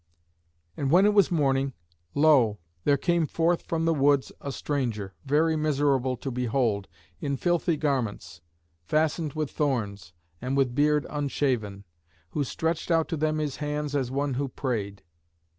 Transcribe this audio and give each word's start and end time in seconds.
And 0.75 0.89
when 0.89 1.05
it 1.05 1.13
was 1.13 1.29
morning, 1.29 1.73
lo! 2.15 2.57
there 2.85 2.97
came 2.97 3.27
forth 3.27 3.61
from 3.61 3.85
the 3.85 3.93
woods 3.93 4.31
a 4.41 4.51
stranger, 4.51 5.13
very 5.27 5.55
miserable 5.55 6.17
to 6.17 6.31
behold, 6.31 6.87
in 7.19 7.37
filthy 7.37 7.77
garments 7.77 8.41
fastened 8.83 9.33
with 9.33 9.51
thorns, 9.51 10.11
and 10.41 10.57
with 10.57 10.73
beard 10.73 11.05
unshaven, 11.07 11.83
who 12.31 12.43
stretched 12.43 12.89
out 12.89 13.09
to 13.09 13.15
them 13.15 13.37
his 13.37 13.57
hands 13.57 13.95
as 13.95 14.09
one 14.09 14.33
who 14.33 14.47
prayed. 14.49 15.03